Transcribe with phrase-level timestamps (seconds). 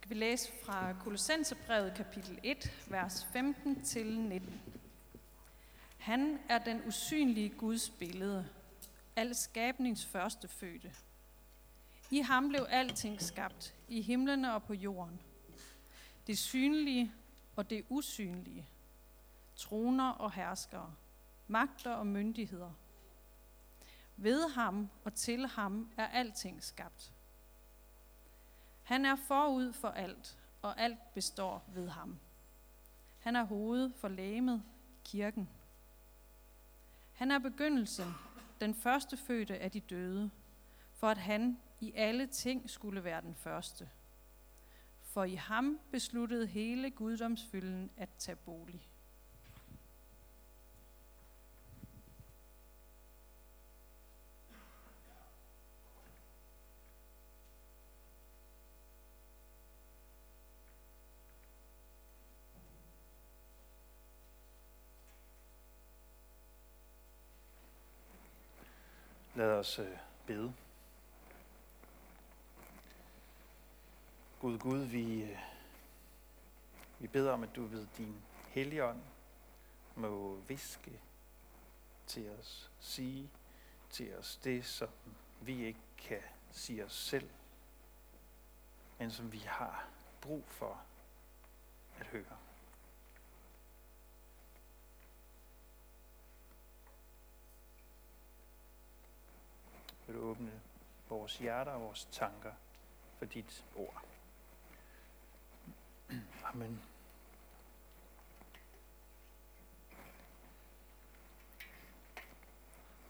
[0.00, 4.60] skal vi læse fra Kolossenserbrevet kapitel 1, vers 15 til 19.
[5.98, 8.48] Han er den usynlige Guds billede,
[9.16, 10.92] al skabnings første fødte.
[12.10, 15.20] I ham blev alting skabt, i himlene og på jorden.
[16.26, 17.12] Det synlige
[17.56, 18.68] og det usynlige.
[19.56, 20.94] Troner og herskere,
[21.46, 22.72] magter og myndigheder.
[24.16, 27.12] Ved ham og til ham er alting skabt.
[28.88, 32.18] Han er forud for alt, og alt består ved ham.
[33.18, 34.62] Han er hovedet for lægemet,
[35.04, 35.48] kirken.
[37.12, 38.06] Han er begyndelsen,
[38.60, 40.30] den første fødte af de døde,
[40.92, 43.88] for at han i alle ting skulle være den første.
[45.02, 48.87] For i ham besluttede hele guddomsfylden at tage bolig.
[69.38, 70.54] Lad os øh, bede.
[74.40, 75.38] Gud, Gud, vi, øh,
[76.98, 79.00] vi beder om, at du ved din helligånd
[79.94, 81.00] må viske
[82.06, 83.30] til os, sige
[83.90, 84.88] til os det, som
[85.40, 87.30] vi ikke kan sige os selv,
[88.98, 89.88] men som vi har
[90.20, 90.82] brug for
[92.00, 92.37] at høre.
[100.08, 100.60] Vil du åbne
[101.08, 102.52] vores hjerter og vores tanker
[103.18, 104.04] for dit ord.
[106.44, 106.82] Amen.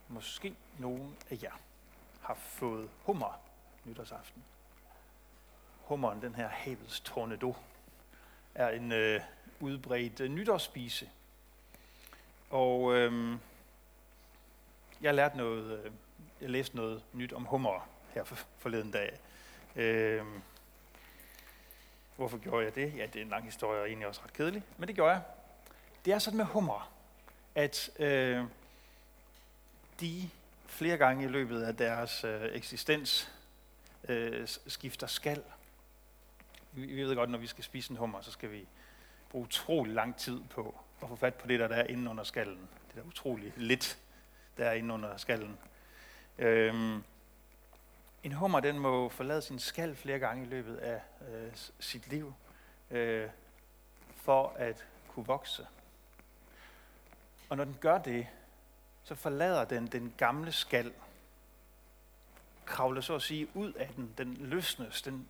[0.09, 1.61] Måske nogen af jer
[2.21, 3.41] har fået hummer
[3.85, 4.45] nytårsaften.
[5.85, 7.55] Hummeren, den her havets tornado,
[8.55, 9.21] er en øh,
[9.61, 11.11] udbredt øh, nytårsspise.
[12.51, 13.39] Og øh,
[15.01, 15.93] jeg lærte noget, øh,
[16.41, 18.25] jeg læste noget nyt om hummer her
[18.59, 19.19] forleden dag.
[19.77, 20.23] Øh,
[22.17, 22.97] hvorfor gjorde jeg det?
[22.97, 25.23] Ja, det er en lang historie og egentlig også ret kedelig, men det gjorde jeg.
[26.05, 26.93] Det er sådan med hummer,
[27.55, 28.45] at øh,
[30.01, 30.31] de
[30.67, 33.33] flere gange i løbet af deres øh, eksistens
[34.09, 35.43] øh, skifter skal.
[36.73, 38.67] Vi, vi ved godt, når vi skal spise en hummer, så skal vi
[39.31, 42.69] bruge utrolig lang tid på at få fat på det, der er inde under skallen.
[42.95, 43.99] Det er utrolig lidt,
[44.57, 45.59] der er inde under skallen.
[46.39, 47.03] Øhm,
[48.23, 52.35] en hummer, den må forlade sin skal flere gange i løbet af øh, sit liv,
[52.91, 53.31] øh,
[54.17, 55.67] for at kunne vokse.
[57.49, 58.27] Og når den gør det,
[59.05, 60.93] så forlader den den gamle skal,
[62.67, 65.29] kravler så at sige ud af den, den løsnes, den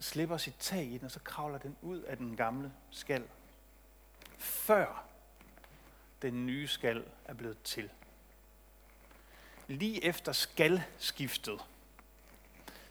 [0.00, 3.24] slipper sit tag i den, og så kravler den ud af den gamle skal,
[4.38, 5.04] før
[6.22, 7.90] den nye skal er blevet til
[9.72, 11.64] lige efter skalskiftet,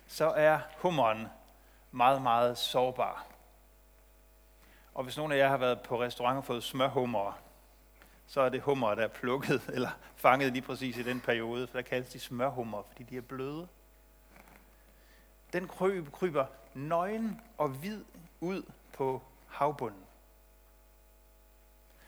[0.07, 1.27] så er hummeren
[1.91, 3.25] meget, meget sårbar.
[4.93, 7.39] Og hvis nogen af jer har været på restaurant og fået smørhummer,
[8.27, 11.77] så er det hummer, der er plukket eller fanget lige præcis i den periode, for
[11.77, 13.67] der kaldes de smørhummer, fordi de er bløde.
[15.53, 18.03] Den kryb, kryber nøgen og hvid
[18.39, 18.63] ud
[18.93, 20.03] på havbunden.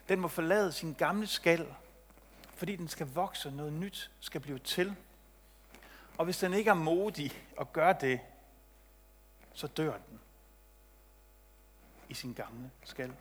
[0.10, 1.76] Den må forlade sin gamle skal
[2.64, 4.96] fordi den skal vokse, noget nyt skal blive til.
[6.18, 8.20] Og hvis den ikke er modig og gør det,
[9.54, 10.20] så dør den
[12.10, 13.14] i sin gamle skal.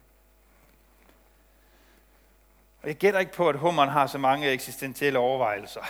[2.82, 5.84] Og jeg gætter ikke på, at hummeren har så mange eksistentielle overvejelser,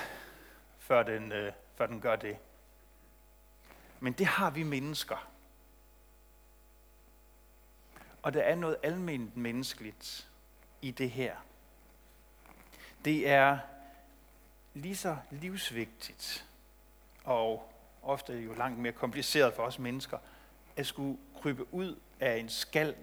[0.78, 2.36] før den, øh, før den gør det.
[4.00, 5.28] Men det har vi mennesker.
[8.22, 10.30] Og der er noget almindeligt menneskeligt
[10.82, 11.36] i det her.
[13.04, 13.58] Det er
[14.74, 16.46] lige så livsvigtigt
[17.24, 20.18] og ofte jo langt mere kompliceret for os mennesker,
[20.76, 22.96] at skulle krybe ud af en skal,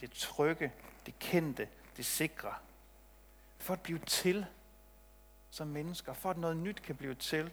[0.00, 0.72] det trygge,
[1.06, 2.54] det kendte, det sikre,
[3.58, 4.46] for at blive til
[5.50, 7.52] som mennesker, for at noget nyt kan blive til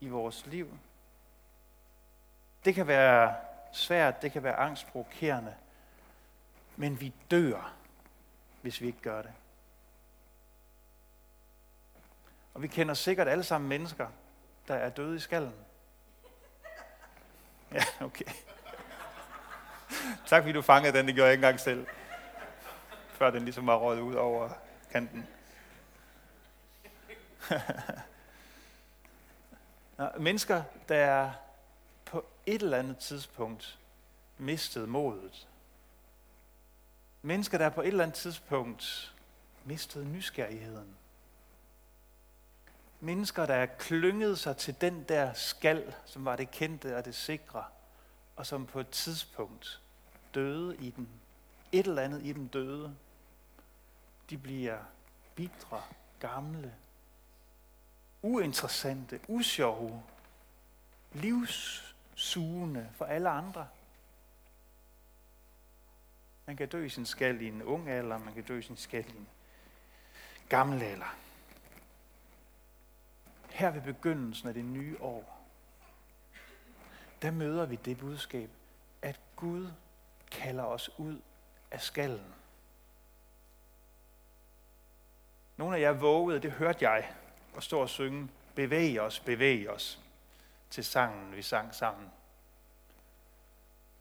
[0.00, 0.78] i vores liv.
[2.64, 3.34] Det kan være
[3.72, 5.54] svært, det kan være angstprovokerende,
[6.76, 7.74] men vi dør,
[8.62, 9.32] hvis vi ikke gør det.
[12.60, 14.08] Og vi kender sikkert alle sammen mennesker,
[14.68, 15.54] der er døde i skallen.
[17.72, 18.24] Ja, okay.
[20.26, 21.86] Tak fordi du fangede den, det gjorde jeg ikke engang selv.
[23.08, 24.50] Før den ligesom var røget ud over
[24.90, 25.26] kanten.
[29.98, 31.30] Nå, mennesker, der
[32.04, 33.78] på et eller andet tidspunkt
[34.38, 35.48] mistet modet.
[37.22, 39.14] Mennesker, der på et eller andet tidspunkt
[39.64, 40.96] mistede nysgerrigheden.
[43.00, 47.64] Mennesker, der klyngede sig til den der skal, som var det kendte og det sikre,
[48.36, 49.80] og som på et tidspunkt
[50.34, 51.08] døde i den.
[51.72, 52.96] Et eller andet i dem døde.
[54.30, 54.78] De bliver
[55.34, 55.82] bitre,
[56.20, 56.74] gamle,
[58.22, 60.02] uinteressante, usjove,
[61.12, 63.68] livssugende for alle andre.
[66.46, 68.76] Man kan dø i sin skal i en ung alder, man kan dø i sin
[68.76, 69.28] skal i en
[70.48, 71.16] gammel alder.
[73.60, 75.46] Her ved begyndelsen af det nye år,
[77.22, 78.50] der møder vi det budskab,
[79.02, 79.70] at Gud
[80.30, 81.20] kalder os ud
[81.70, 82.34] af skallen.
[85.56, 87.14] Nogle af jer vågede, det hørte jeg,
[87.54, 90.00] og stå og synge, bevæg os, bevæg os,
[90.70, 92.10] til sangen, vi sang sammen.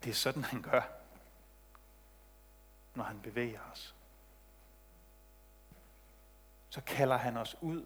[0.03, 0.81] Det er sådan, han gør,
[2.95, 3.95] når han bevæger os.
[6.69, 7.85] Så kalder han os ud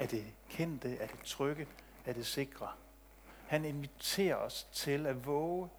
[0.00, 1.66] er det kendte, Er det trygge,
[2.06, 2.68] Er det sikre.
[3.46, 5.70] Han inviterer os til at våge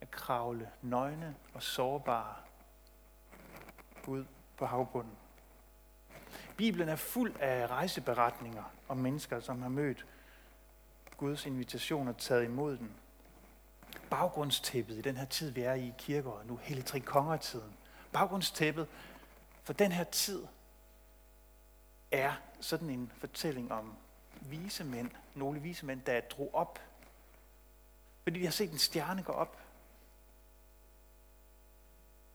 [0.00, 2.34] at kravle nøgne og sårbare
[4.06, 4.24] ud
[4.56, 5.16] på havbunden.
[6.56, 10.06] Bibelen er fuld af rejseberetninger om mennesker, som har mødt
[11.16, 12.92] Guds invitation og taget imod den.
[14.10, 17.76] Baggrundstæppet i den her tid, vi er i i kirkeåret nu, hele tre kongertiden.
[18.12, 18.88] Baggrundstæppet
[19.62, 20.46] for den her tid
[22.12, 23.96] er sådan en fortælling om
[24.40, 26.78] vise mænd, nogle vise mænd, der drog op.
[28.22, 29.58] Fordi de har set en stjerne gå op.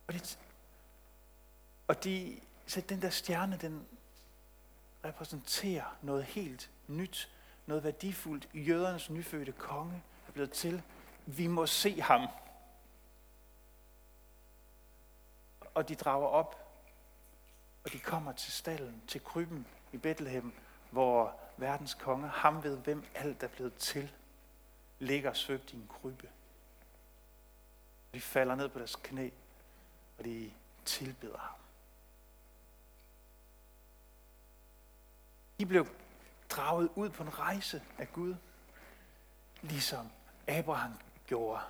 [0.07, 0.39] Og, det,
[1.88, 3.88] og de, så den der stjerne, den
[5.06, 7.31] repræsenterer noget helt nyt,
[7.65, 8.50] noget værdifuldt.
[8.53, 10.83] Jødernes nyfødte konge er blevet til.
[11.25, 12.27] Vi må se ham.
[15.74, 16.67] Og de drager op,
[17.88, 20.54] og de kommer til stallen, til krybben i Bethlehem,
[20.92, 24.12] hvor verdens konge, ham ved hvem alt er blevet til,
[25.00, 26.30] ligger søgt i en krybbe.
[28.13, 29.30] De falder ned på deres knæ,
[30.18, 30.51] og de
[30.86, 31.60] tilbeder ham.
[35.60, 35.88] De blev
[36.50, 38.36] draget ud på en rejse af Gud,
[39.62, 40.10] ligesom
[40.48, 41.62] Abraham gjorde.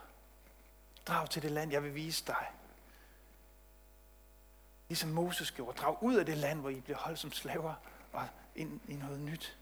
[1.07, 2.51] Drag til det land, jeg vil vise dig.
[4.89, 5.77] Ligesom Moses gjorde.
[5.77, 7.73] Drag ud af det land, hvor I bliver holdt som slaver,
[8.13, 9.57] og ind i noget nyt.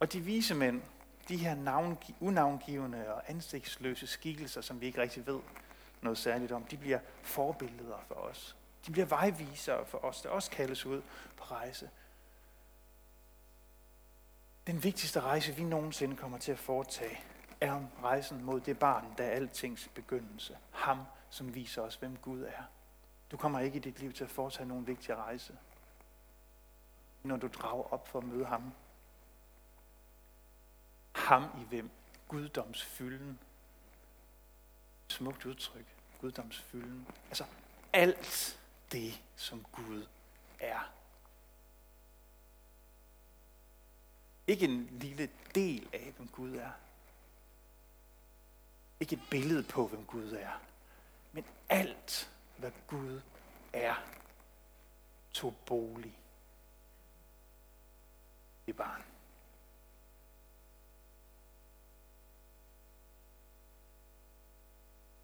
[0.00, 0.82] Og de vise mænd,
[1.28, 5.40] de her navngi- unavngivende og ansigtsløse skikkelser, som vi ikke rigtig ved
[6.02, 8.56] noget særligt om, de bliver forbilleder for os.
[8.86, 11.02] De bliver vejvisere for os, der også kaldes ud
[11.36, 11.90] på rejse.
[14.66, 17.20] Den vigtigste rejse, vi nogensinde kommer til at foretage,
[17.60, 20.58] er rejsen mod det barn, der er altings begyndelse.
[20.70, 20.98] Ham,
[21.30, 22.62] som viser os, hvem Gud er.
[23.30, 25.58] Du kommer ikke i dit liv til at foretage nogen vigtig rejse,
[27.22, 28.72] når du drager op for at møde ham.
[31.12, 31.90] Ham i hvem
[32.28, 33.38] guddomsfylden.
[35.08, 35.86] Smukt udtryk.
[36.20, 37.06] Guddomsfylden.
[37.28, 37.44] Altså
[37.92, 38.60] alt
[38.92, 40.06] det, som Gud
[40.60, 40.92] er.
[44.46, 46.70] Ikke en lille del af, hvem Gud er.
[49.00, 50.60] Ikke et billede på, hvem Gud er.
[51.32, 53.20] Men alt, hvad Gud
[53.72, 53.94] er,
[55.32, 56.18] tog bolig
[58.66, 59.02] i barn.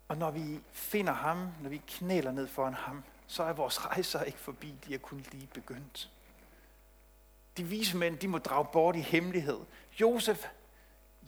[0.09, 4.23] Og når vi finder ham, når vi knæler ned foran ham, så er vores rejser
[4.23, 6.11] ikke forbi, de er kun lige begyndt.
[7.57, 9.61] De vise mænd, de må drage bort i hemmelighed.
[10.01, 10.47] Josef,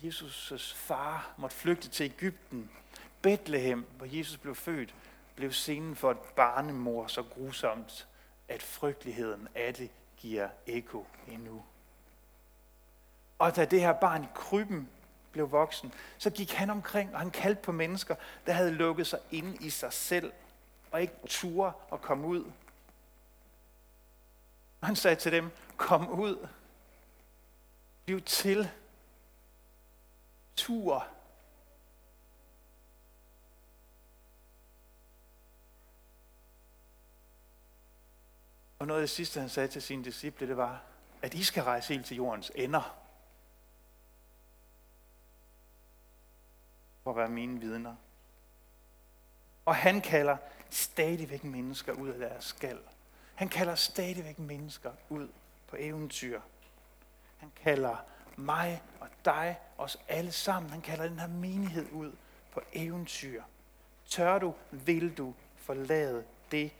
[0.02, 2.70] Jesus' far, måtte flygte til Ægypten.
[3.22, 4.94] Bethlehem, hvor Jesus blev født,
[5.34, 8.08] blev scenen for et barnemor så grusomt,
[8.48, 11.64] at frygteligheden af det giver eko endnu.
[13.38, 14.88] Og da det her barn i krybben
[15.32, 19.18] blev voksen, så gik han omkring, og han kaldte på mennesker, der havde lukket sig
[19.30, 20.32] inde i sig selv,
[20.90, 22.44] og ikke turde at komme ud.
[24.80, 26.48] Og han sagde til dem, kom ud,
[28.04, 28.70] bliv til,
[30.56, 31.06] tur.
[38.84, 40.82] Og noget af det sidste, han sagde til sine disciple, det var,
[41.22, 42.96] at I skal rejse helt til jordens ender.
[47.02, 47.94] For at være mine vidner.
[49.64, 50.36] Og han kalder
[50.70, 52.78] stadigvæk mennesker ud af deres skal.
[53.34, 55.28] Han kalder stadigvæk mennesker ud
[55.68, 56.40] på eventyr.
[57.38, 57.96] Han kalder
[58.36, 62.12] mig og dig, os alle sammen, han kalder den her menighed ud
[62.52, 63.42] på eventyr?
[64.06, 66.72] Tør du, vil du forlade det,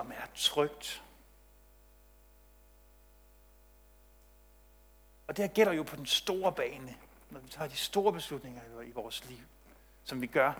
[0.00, 1.02] som er trygt?
[5.26, 6.96] Og det her gælder jo på den store bane,
[7.30, 9.38] når vi tager de store beslutninger i vores liv,
[10.04, 10.52] som vi gør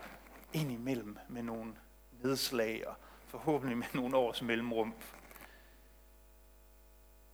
[0.52, 1.74] indimellem med nogle
[2.22, 2.94] nedslag og
[3.26, 4.94] forhåbentlig med nogle års mellemrum.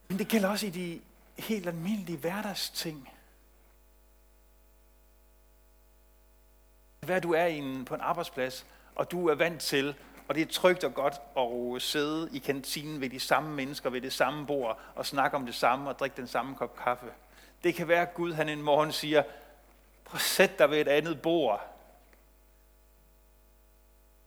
[0.08, 1.00] Men det gælder også i de
[1.38, 3.10] helt almindelige hverdagsting.
[7.00, 9.94] Hvad du er i en, på en arbejdsplads, og du er vant til,
[10.28, 11.14] og det er trygt og godt
[11.76, 15.47] at sidde i kantinen ved de samme mennesker, ved det samme bord, og snakke om
[15.47, 17.06] det samme og drikke den samme kop kaffe.
[17.64, 19.23] Det kan være, at Gud han en morgen siger,
[20.04, 21.61] prøv at sæt dig ved et andet bord.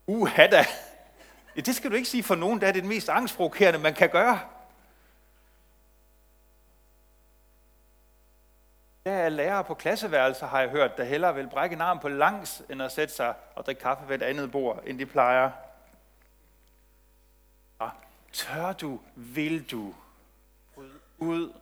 [0.08, 0.66] Uha da!
[1.56, 4.10] Ja, det skal du ikke sige for nogen, der er det mest angstprovokerende, man kan
[4.10, 4.40] gøre.
[9.06, 12.08] Der er lærere på klasseværelser, har jeg hørt, der hellere vil brække en arm på
[12.08, 15.52] langs, end at sætte sig og drikke kaffe ved et andet bord, end de plejer.
[18.32, 19.96] Tør du, vil du,
[20.76, 21.54] bryde ud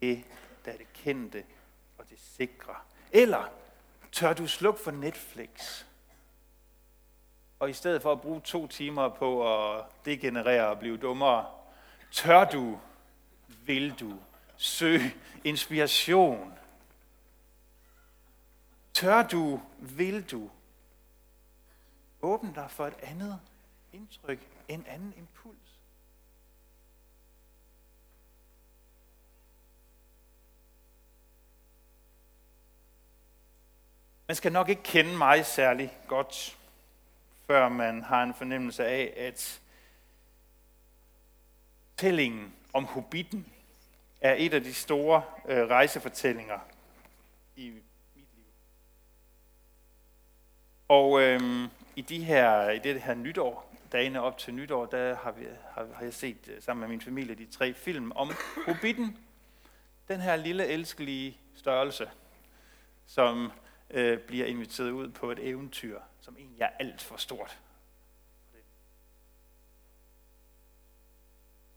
[0.00, 0.24] det,
[0.64, 1.44] der er det kendte
[1.98, 2.74] og det sikre.
[3.12, 3.48] Eller
[4.12, 5.84] tør du slukke for Netflix,
[7.58, 11.46] og i stedet for at bruge to timer på at degenerere og blive dummere,
[12.12, 12.80] tør du,
[13.46, 14.18] vil du,
[14.56, 15.14] søge
[15.44, 16.54] inspiration.
[18.92, 20.50] Tør du, vil du,
[22.22, 23.40] åbne dig for et andet
[23.92, 25.58] indtryk, en anden impuls.
[34.26, 36.58] Man skal nok ikke kende mig særlig godt,
[37.46, 39.60] før man har en fornemmelse af, at
[41.90, 43.52] fortællingen om Hobbiten
[44.20, 46.58] er et af de store øh, rejsefortællinger
[47.56, 47.82] i mit
[48.14, 48.44] liv.
[50.88, 55.32] Og øh, i, de her, i det her nytår, dagene op til nytår, der har,
[55.32, 58.30] vi, har, har jeg set øh, sammen med min familie de tre film om
[58.66, 59.18] Hobbiten.
[60.08, 62.10] Den her lille elskelige størrelse,
[63.06, 63.52] som
[63.90, 67.58] øh, bliver inviteret ud på et eventyr, som egentlig er alt for stort.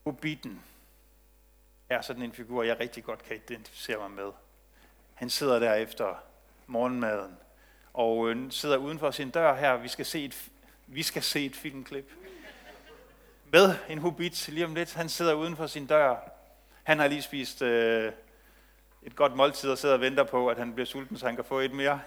[0.03, 0.61] Hobbiten
[1.89, 4.31] er sådan en figur, jeg rigtig godt kan identificere mig med.
[5.13, 6.23] Han sidder der efter
[6.67, 7.37] morgenmaden,
[7.93, 9.77] og øh, sidder uden for sin dør her.
[9.77, 10.51] Vi skal se et,
[10.93, 12.11] vi skal se et filmklip.
[13.51, 14.93] Med en hobbit lige om lidt.
[14.93, 16.15] Han sidder uden for sin dør.
[16.83, 18.13] Han har lige spist øh,
[19.03, 21.45] et godt måltid og sidder og venter på, at han bliver sulten, så han kan
[21.45, 22.01] få et mere.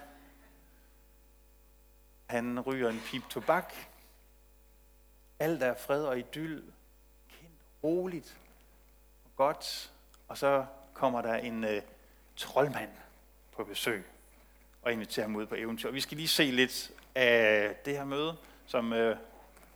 [2.26, 3.74] Han ryger en pip tobak.
[5.38, 6.62] Alt er fred og idyll.
[7.28, 8.36] Kendt roligt
[9.24, 9.92] og godt.
[10.28, 11.82] Og så kommer der en øh,
[12.36, 12.90] troldmand
[13.56, 14.04] på besøg
[14.82, 15.88] og inviterer ham ud på eventyr.
[15.88, 18.36] Og vi skal lige se lidt af det her møde,
[18.66, 19.16] som øh,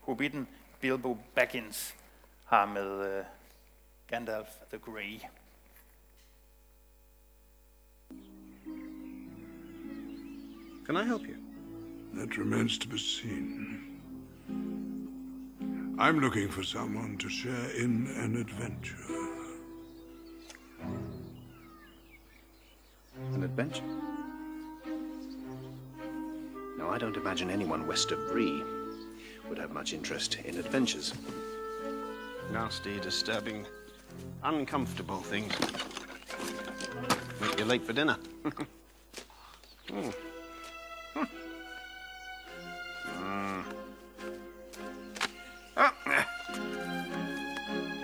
[0.01, 0.49] Hobbiten
[0.81, 1.95] Bilbo Baggins
[2.45, 3.25] har med øh,
[4.07, 5.21] Gandalf the Grey.
[10.87, 11.37] Can I help you?
[12.15, 13.85] That remains to be seen.
[15.99, 18.97] I'm looking for someone to share in an adventure.
[23.35, 23.85] An adventure?
[26.79, 28.63] No, I don't imagine anyone west of Bree
[29.49, 31.15] would have much interest in adventures.
[32.53, 33.67] Nasty, disturbing,
[34.43, 35.53] uncomfortable things.
[37.41, 38.17] Make you late for dinner.
[39.89, 40.15] mm.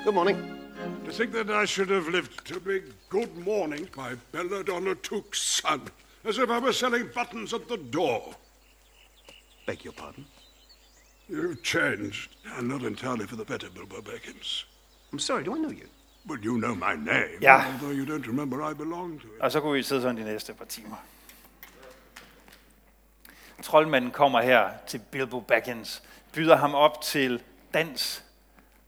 [0.04, 0.60] Good morning.
[1.06, 5.80] To think that I should have lived to be good morning, my Belladonna Took's son,
[6.24, 8.34] as if I were selling buttons at the door.
[9.66, 10.26] Beg your pardon?
[11.30, 14.66] You've changed, and not entirely for the better, Bilbo Baggins.
[15.12, 15.86] I'm sorry, do I know you?
[16.26, 17.66] Well, you know my name, Yeah.
[17.72, 19.40] although you don't remember I belong to it.
[19.40, 20.96] Og så kunne vi sidde sådan de næste par timer.
[23.62, 26.02] Troldmanden kommer her til Bilbo Baggins,
[26.32, 27.42] byder ham op til
[27.74, 28.24] dans,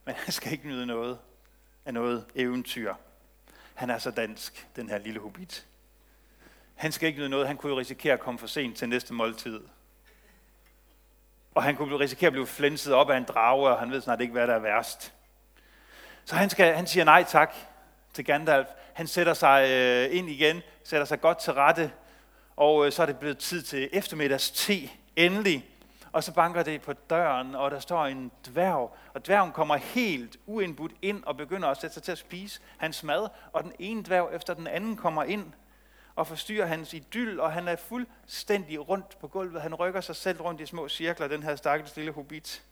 [0.04, 1.18] men han skal ikke nyde noget
[1.84, 2.94] af noget eventyr.
[3.74, 5.66] Han er så dansk, den her lille hobbit.
[6.74, 9.14] Han skal ikke nyde noget, han kunne jo risikere at komme for sent til næste
[9.14, 9.60] måltid.
[11.56, 14.20] Og han kunne risikere at blive flænset op af en drage, og han ved snart
[14.20, 15.12] ikke, hvad der er værst.
[16.24, 17.54] Så han, skal, han siger nej tak
[18.12, 18.68] til Gandalf.
[18.92, 21.90] Han sætter sig øh, ind igen, sætter sig godt til rette,
[22.56, 25.64] og øh, så er det blevet tid til eftermiddags te, endelig.
[26.12, 30.36] Og så banker det på døren, og der står en dværg, og dværgen kommer helt
[30.46, 34.02] uindbudt ind og begynder at sætte sig til at spise hans mad, og den ene
[34.02, 35.52] dværg efter den anden kommer ind,
[36.16, 39.62] og forstyrrer hans idyll, og han er fuldstændig rundt på gulvet.
[39.62, 42.62] Han rykker sig selv rundt i små cirkler, den her stakkels lille hobbit.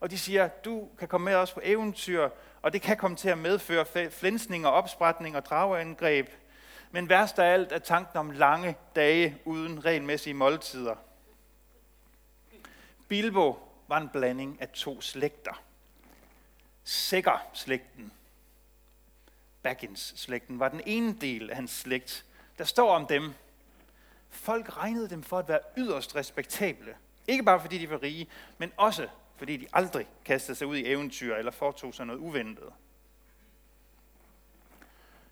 [0.00, 2.28] Og de siger, du kan komme med os på eventyr,
[2.62, 6.28] og det kan komme til at medføre flænsning og opsprætning og drageangreb.
[6.90, 10.94] Men værst af alt er tanken om lange dage uden regelmæssige måltider.
[13.08, 13.58] Bilbo
[13.88, 15.62] var en blanding af to slægter.
[16.84, 18.12] Sækker-slægten,
[19.62, 22.24] Baggins-slægten, var den ene del af hans slægt.
[22.58, 23.34] Der står om dem,
[24.30, 26.96] folk regnede dem for at være yderst respektable.
[27.26, 28.28] Ikke bare fordi de var rige,
[28.58, 32.72] men også fordi de aldrig kastede sig ud i eventyr eller foretog sig noget uventet.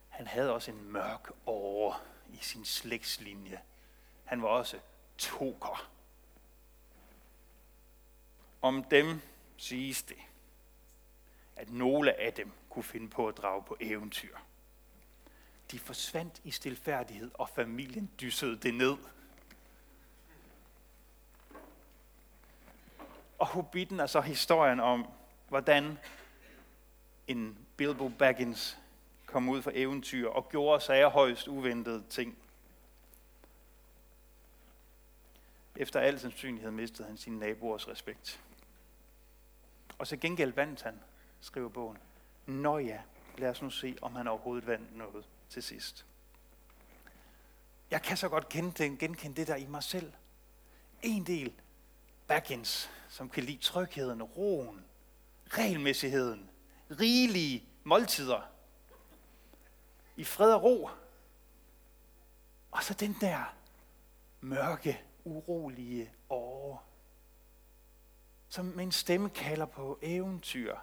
[0.08, 1.98] Han havde også en mørk åre
[2.32, 3.60] i sin slægtslinje.
[4.24, 4.78] Han var også
[5.18, 5.90] toker.
[8.62, 9.20] Om dem
[9.56, 10.18] siges det,
[11.56, 14.36] at nogle af dem kunne finde på at drage på eventyr.
[15.70, 18.96] De forsvandt i stilfærdighed, og familien dyssede det ned.
[23.38, 25.06] Og Hobbiten er så historien om,
[25.48, 25.98] hvordan
[27.26, 28.78] en Bilbo Baggins
[29.26, 32.38] kom ud for eventyr og gjorde sager højst uventede ting.
[35.76, 38.40] Efter al sandsynlighed mistede han sin naboers respekt.
[39.98, 41.00] Og så gengæld vandt han,
[41.40, 41.98] skriver bogen.
[42.46, 43.00] Nå ja,
[43.38, 46.06] lad os nu se, om han overhovedet vandt noget til sidst.
[47.90, 50.12] Jeg kan så godt kende, genkende det der i mig selv.
[51.02, 51.52] En del
[52.26, 54.84] Baggins, som kan lide trygheden, roen,
[55.46, 56.50] regelmæssigheden,
[56.90, 58.42] rigelige måltider,
[60.16, 60.90] i fred og ro.
[62.70, 63.54] Og så den der
[64.40, 66.84] mørke, urolige år,
[68.48, 70.76] som med en stemme kalder på eventyr,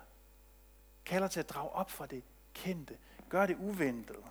[1.06, 2.98] kalder til at drage op fra det kendte,
[3.30, 4.24] gør det uventede.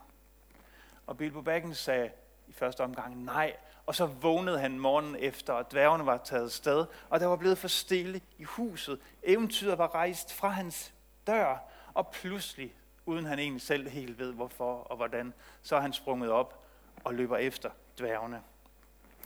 [1.06, 2.10] Og Bilbo Baggins sagde
[2.46, 6.86] i første omgang nej, og så vågnede han morgenen efter, og dværgene var taget sted,
[7.10, 9.00] og der var blevet for stille i huset.
[9.22, 10.94] Eventyret var rejst fra hans
[11.26, 11.58] dør,
[11.94, 12.74] og pludselig,
[13.06, 16.64] uden han egentlig selv helt ved hvorfor og hvordan, så er han sprunget op
[17.04, 18.42] og løber efter dværgene.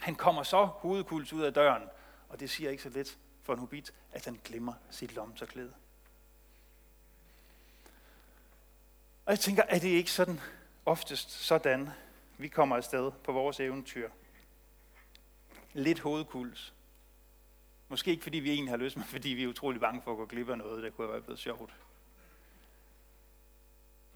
[0.01, 1.83] Han kommer så hovedkuls ud af døren,
[2.29, 5.73] og det siger ikke så lidt for en hobbit, at han glemmer sit lomterklæde.
[9.27, 10.40] Og jeg tænker, er det ikke sådan,
[10.90, 11.90] oftest sådan,
[12.38, 14.11] vi kommer afsted på vores eventyr?
[15.72, 16.74] Lidt hovedkuls.
[17.88, 20.16] Måske ikke fordi vi egentlig har lyst, men fordi vi er utrolig bange for at
[20.16, 21.74] gå glip af noget, der kunne have været sjovt.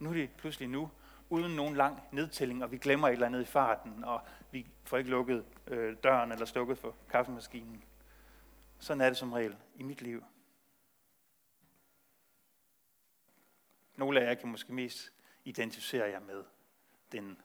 [0.00, 0.90] Nu er det pludselig nu,
[1.30, 4.96] uden nogen lang nedtælling, og vi glemmer et eller andet i farten, og vi får
[4.96, 7.84] ikke lukket øh, døren eller slukket for kaffemaskinen.
[8.78, 10.24] Sådan er det som regel i mit liv.
[13.96, 15.12] Nogle af jer kan måske mest
[15.44, 16.44] identificere jer med
[17.18, 17.38] den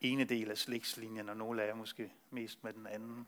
[0.00, 3.26] ene del af slægtslinjen, og nogle af jer måske mest med den anden.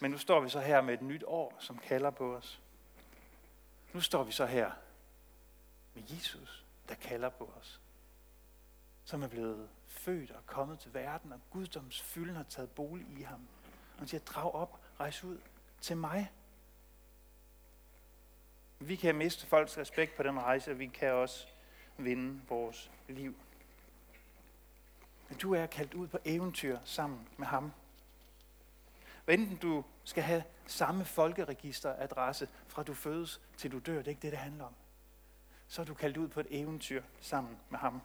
[0.00, 2.60] Men nu står vi så her med et nyt år, som kalder på os.
[3.92, 4.72] Nu står vi så her
[5.94, 7.80] med Jesus, der kalder på os.
[9.04, 13.22] Som er blevet født og kommet til verden, og guddoms fylden har taget bolig i
[13.22, 13.48] ham.
[13.98, 15.38] Han siger, drag op, rejs ud
[15.80, 16.32] til mig.
[18.78, 21.46] Vi kan miste folks respekt på den rejse, og vi kan også
[21.96, 23.34] vinde vores liv.
[25.30, 27.72] Men du er kaldt ud på eventyr sammen med ham.
[29.24, 34.08] Hvad enten du skal have samme folkeregisteradresse fra du fødes til du dør, det er
[34.08, 34.74] ikke det, det handler om.
[35.68, 38.00] Så er du kaldt ud på et eventyr sammen med ham.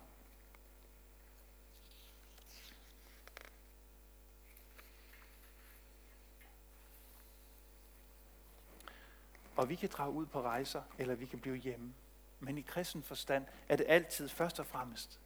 [9.56, 11.94] Og vi kan drage ud på rejser, eller vi kan blive hjemme.
[12.40, 15.20] Men i kristen forstand er det altid først og fremmest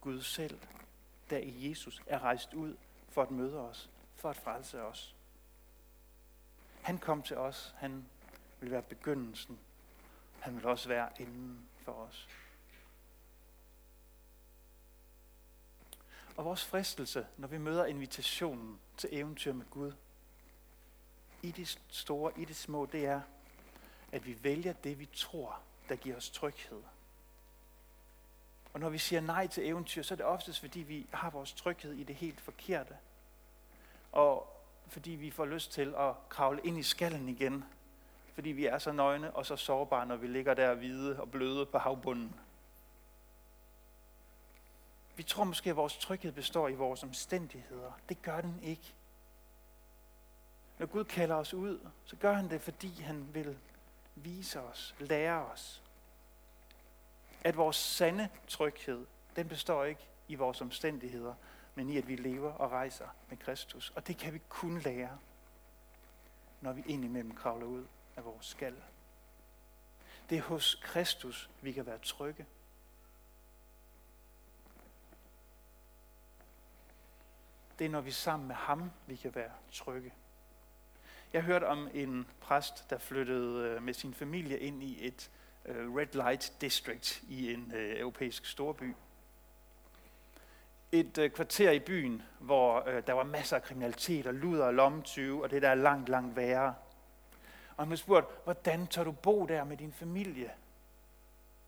[0.00, 0.60] Gud selv,
[1.30, 2.76] der i Jesus er rejst ud
[3.08, 5.14] for at møde os, for at frelse os.
[6.82, 8.08] Han kom til os, han
[8.60, 9.58] vil være begyndelsen,
[10.40, 12.28] han vil også være inden for os.
[16.36, 19.92] Og vores fristelse, når vi møder invitationen til eventyr med Gud,
[21.42, 23.20] i det store, i det små, det er,
[24.12, 26.82] at vi vælger det, vi tror, der giver os tryghed.
[28.78, 31.52] Og når vi siger nej til eventyr, så er det oftest, fordi vi har vores
[31.52, 32.96] tryghed i det helt forkerte.
[34.12, 37.64] Og fordi vi får lyst til at kravle ind i skallen igen,
[38.34, 41.66] fordi vi er så nøgne og så sårbare, når vi ligger der hvide og bløde
[41.66, 42.34] på havbunden.
[45.16, 47.92] Vi tror måske, at vores tryghed består i vores omstændigheder.
[48.08, 48.94] Det gør den ikke.
[50.78, 53.58] Når Gud kalder os ud, så gør han det, fordi han vil
[54.14, 55.82] vise os, lære os,
[57.40, 61.34] at vores sande tryghed, den består ikke i vores omstændigheder,
[61.74, 63.92] men i at vi lever og rejser med Kristus.
[63.96, 65.18] Og det kan vi kun lære,
[66.60, 68.74] når vi indimellem kravler ud af vores skal.
[70.30, 72.46] Det er hos Kristus, vi kan være trygge.
[77.78, 80.14] Det er, når vi er sammen med ham, vi kan være trygge.
[81.32, 85.37] Jeg hørte om en præst, der flyttede øh, med sin familie ind i et øh,
[85.64, 88.94] Øh, red light district i en øh, europæisk storby.
[90.92, 95.42] Et øh, kvarter i byen, hvor der var masser af kriminalitet og luder og lommetyve,
[95.42, 96.74] og det der er langt, langt værre.
[97.76, 100.50] Og han blev spurgt, hvordan tør du bo der med din familie?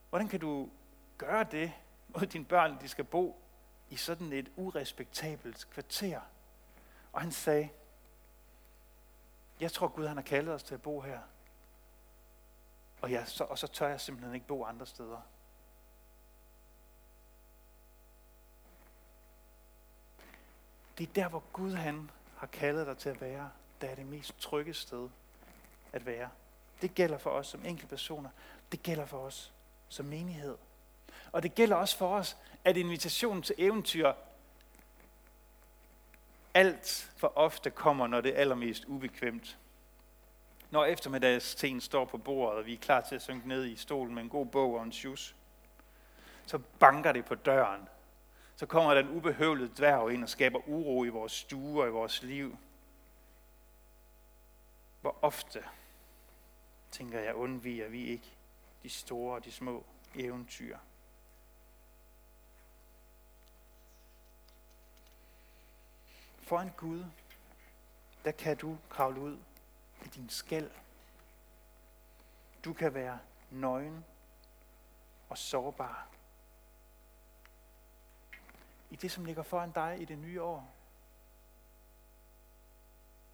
[0.09, 0.69] Hvordan kan du
[1.19, 1.73] gøre det,
[2.09, 3.43] mod dine børn, de skal bo
[3.91, 6.21] i sådan et urespektabelt kvarter?
[7.13, 7.69] Og han sagde,
[9.61, 11.19] jeg tror Gud han har kaldet os til at bo her.
[13.01, 15.21] Og, jeg, så, og så tør jeg simpelthen ikke bo andre steder.
[20.99, 23.51] Det er der, hvor Gud han har kaldet dig til at være.
[23.81, 25.09] Der er det mest trygge sted
[25.93, 26.29] at være.
[26.83, 28.31] Det gælder for os som enkeltpersoner.
[28.73, 29.53] Det gælder for os
[29.89, 30.57] som menighed.
[31.33, 34.13] Og det gælder også for os, at invitationen til eventyr
[36.55, 39.59] alt for ofte kommer, når det er allermest ubekvemt.
[40.71, 44.15] Når eftermiddagsten står på bordet, og vi er klar til at synke ned i stolen
[44.15, 45.37] med en god bog og en sjus,
[46.47, 47.89] så banker det på døren.
[48.57, 52.23] Så kommer den ubehøvlede dværg ind og skaber uro i vores stue og i vores
[52.23, 52.59] liv.
[55.01, 55.65] Hvor ofte,
[56.91, 58.37] tænker jeg, undviger vi ikke
[58.83, 60.77] de store og de små eventyr.
[66.51, 67.05] foran Gud,
[68.25, 69.39] der kan du kravle ud
[70.05, 70.71] i din skæld.
[72.65, 73.19] Du kan være
[73.51, 74.05] nøgen
[75.29, 76.09] og sårbar.
[78.91, 80.75] I det, som ligger foran dig i det nye år.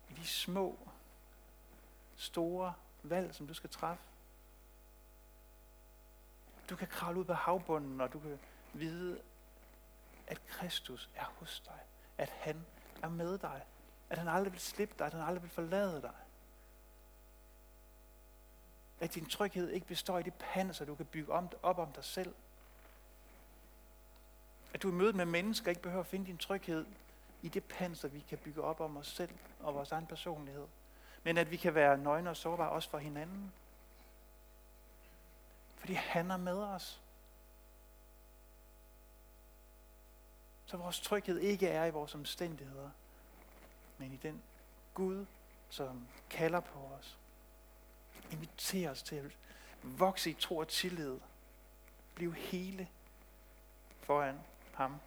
[0.08, 0.78] I de små,
[2.16, 4.04] store valg, som du skal træffe.
[6.70, 8.38] Du kan kravle ud på havbunden, og du kan
[8.72, 9.20] vide,
[10.26, 11.80] at Kristus er hos dig.
[12.18, 12.66] At han
[13.02, 13.64] er med dig.
[14.10, 16.14] At han aldrig vil slippe dig, at han aldrig vil forlade dig.
[19.00, 22.04] At din tryghed ikke består i det panser, du kan bygge om, op om dig
[22.04, 22.34] selv.
[24.74, 26.86] At du i mødet med mennesker ikke behøver at finde din tryghed
[27.42, 29.30] i det panser, vi kan bygge op om os selv
[29.60, 30.66] og vores egen personlighed.
[31.22, 33.52] Men at vi kan være nøgne og sårbare også for hinanden.
[35.76, 37.00] Fordi han er med os.
[40.66, 42.90] Så vores tryghed ikke er i vores omstændigheder,
[43.98, 44.42] men i den
[44.94, 45.26] Gud,
[45.68, 47.18] som kalder på os.
[48.32, 49.24] Inviterer os til at
[49.82, 51.18] vokse i tro og tillid.
[52.14, 52.88] Blive hele
[54.00, 54.40] foran
[54.74, 55.00] ham.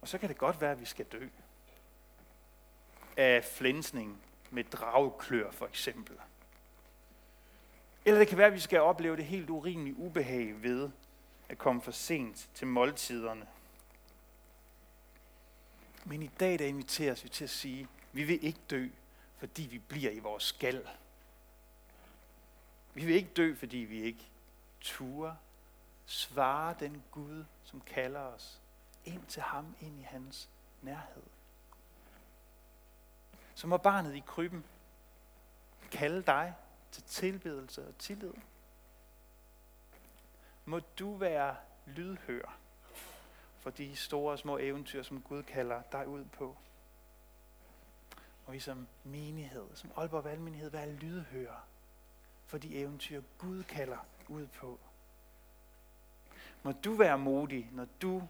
[0.00, 1.28] Og så kan det godt være, at vi skal dø.
[3.16, 6.16] Af flænsning med dragklør for eksempel.
[8.04, 10.90] Eller det kan være, at vi skal opleve det helt urimelige ubehag ved
[11.48, 13.46] at komme for sent til måltiderne.
[16.08, 18.88] Men i dag der inviteres vi til at sige, vi vil ikke dø,
[19.38, 20.88] fordi vi bliver i vores skal.
[22.94, 24.28] Vi vil ikke dø, fordi vi ikke
[24.80, 25.34] turer
[26.06, 28.60] svare den Gud, som kalder os
[29.04, 30.48] ind til ham, ind i hans
[30.82, 31.22] nærhed.
[33.54, 34.64] Så må barnet i krybben
[35.90, 36.54] kalde dig
[36.92, 38.34] til tilbedelse og tillid.
[40.64, 42.56] Må du være lydhør
[43.66, 46.56] for de store og små eventyr, som Gud kalder dig ud på.
[48.46, 51.66] Og vi som menighed, som Aalborg Valgmenighed, være lydhører
[52.46, 53.96] for de eventyr, Gud kalder
[54.28, 54.78] ud på.
[56.62, 58.22] Må du være modig, når du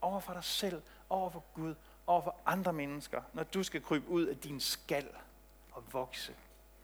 [0.00, 1.74] over for dig selv, over for Gud,
[2.06, 5.08] over for andre mennesker, når du skal krybe ud af din skal
[5.72, 6.36] og vokse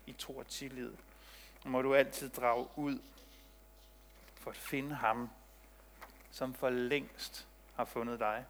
[0.06, 0.92] i tro og tillid
[1.64, 2.98] må du altid drage ud
[4.34, 5.30] for at finde ham,
[6.30, 8.44] som for længst har fundet dig.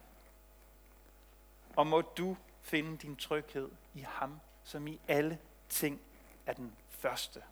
[1.75, 5.39] Og må du finde din tryghed i ham, som i alle
[5.69, 6.01] ting
[6.45, 7.43] er den første.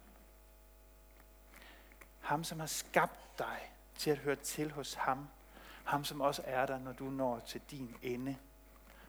[2.19, 5.27] Ham, som har skabt dig til at høre til hos ham.
[5.83, 8.37] Ham, som også er der, når du når til din ende.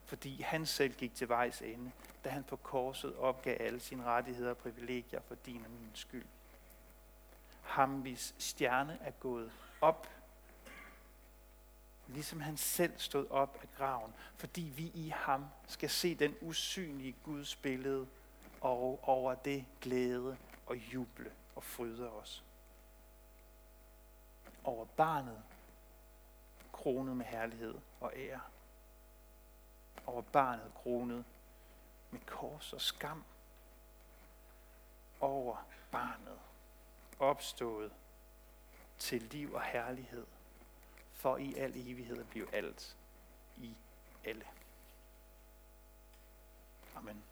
[0.05, 1.93] Fordi han selv gik til vejs ende,
[2.25, 6.27] da han på korset opgav alle sine rettigheder og privilegier for din og min skyld
[7.69, 10.09] ham, hvis stjerne er gået op,
[12.09, 17.17] ligesom han selv stod op af graven, fordi vi i ham skal se den usynlige
[17.25, 18.07] Guds billede
[18.61, 22.45] og over det glæde og juble og fryde os.
[24.65, 25.43] Over barnet
[26.73, 28.41] kronet med herlighed og ære.
[30.07, 31.25] Over barnet kronet
[32.11, 33.25] med kors og skam.
[35.21, 35.57] Over
[35.91, 36.39] barnet
[37.19, 37.93] opstået
[38.99, 40.27] til liv og herlighed,
[41.19, 42.97] for i al evighed at blive alt
[43.57, 43.75] i
[44.25, 44.45] alle.
[46.97, 47.23] Amen.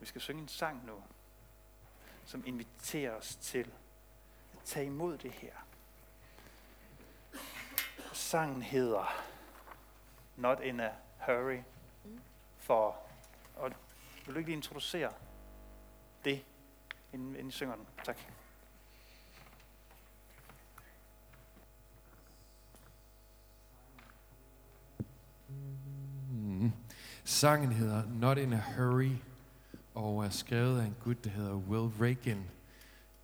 [0.00, 1.02] Vi skal synge en sang nu,
[2.24, 3.72] som inviterer os til
[4.52, 5.54] at tage imod det her.
[8.12, 9.22] Sangen hedder
[10.36, 10.90] Not in a
[11.26, 11.62] Hurry,
[12.58, 12.98] for,
[13.56, 13.72] og
[14.26, 15.12] vil du ikke lige introducere
[16.24, 16.44] det,
[17.12, 17.86] inden, inden I synger den?
[18.04, 18.16] Tak.
[26.30, 26.72] Mm.
[27.24, 29.12] Sangen hedder Not in a Hurry,
[29.94, 32.44] og er skrevet af en gut, der hedder Will Reagan.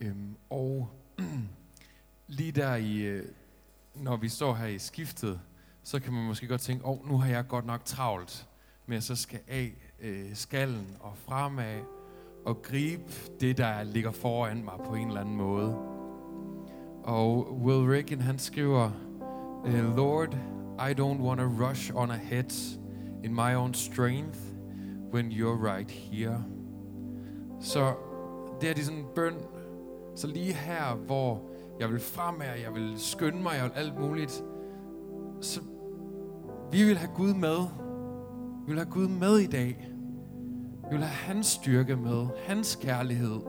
[0.00, 0.90] Øhm, og
[2.26, 3.24] lige der i, øh,
[3.94, 5.40] når vi står her i skiftet,
[5.82, 8.48] så kan man måske godt tænke, åh, oh, nu har jeg godt nok travlt
[8.86, 11.97] med at så skal af øh, skallen og fremad
[12.44, 15.76] og gribe det, der ligger foran mig på en eller anden måde.
[17.04, 18.90] Og Will Reagan, han skriver,
[19.66, 20.34] eh, Lord,
[20.78, 22.78] I don't want to rush on ahead
[23.24, 24.38] in my own strength
[25.12, 26.44] when you're right here.
[27.60, 27.94] Så
[28.60, 29.34] det er de sådan en bøn,
[30.16, 31.42] så lige her, hvor
[31.80, 34.44] jeg vil fremad, jeg vil skynde mig, jeg vil alt muligt,
[35.40, 35.60] så
[36.72, 37.58] vi vil have Gud med.
[38.66, 39.88] Vi vil have Gud med i dag.
[40.90, 43.40] Vi vil have hans styrke med, hans kærlighed.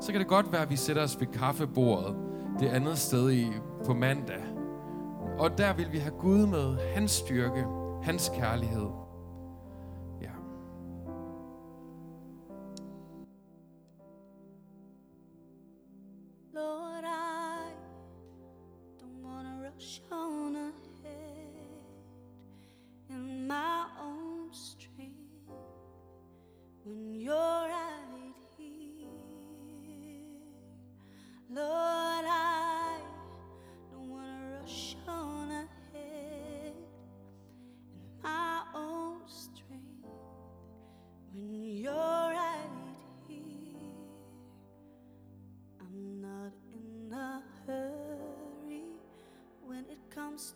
[0.00, 2.16] Så kan det godt være, at vi sætter os ved kaffebordet
[2.60, 3.46] det andet sted i,
[3.86, 4.44] på mandag.
[5.38, 7.66] Og der vil vi have Gud med, hans styrke,
[8.02, 8.88] hans kærlighed.
[10.20, 10.30] Ja.
[16.54, 17.72] Lord, I
[19.00, 20.23] don't wanna rush on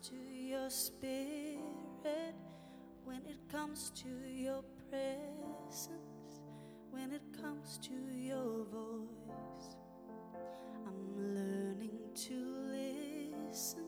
[0.01, 1.59] to your spirit,
[3.03, 5.89] when it comes to your presence,
[6.89, 9.75] when it comes to your voice.
[10.87, 12.35] I'm learning to
[12.71, 13.83] listen,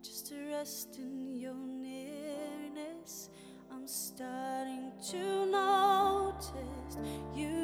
[0.00, 3.30] just to rest in your nearness.
[3.70, 6.98] I'm starting to notice
[7.34, 7.61] you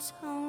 [0.00, 0.39] So.